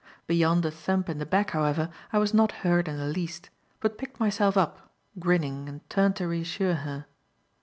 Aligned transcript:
Beyond 0.25 0.65
a 0.65 0.71
thump 0.71 1.09
in 1.09 1.19
the 1.19 1.27
back, 1.27 1.51
however, 1.51 1.91
I 2.11 2.17
was 2.17 2.33
not 2.33 2.51
hurt 2.65 2.87
in 2.87 2.97
the 2.97 3.05
least, 3.05 3.51
but 3.79 3.99
picked 3.99 4.19
myself 4.19 4.57
up, 4.57 4.91
grinning 5.19 5.69
and 5.69 5.87
turned 5.91 6.15
to 6.15 6.27
reassure 6.27 6.73
her. 6.73 7.05